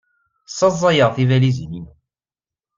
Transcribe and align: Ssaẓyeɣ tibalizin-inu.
Ssaẓyeɣ 0.49 1.09
tibalizin-inu. 1.15 1.83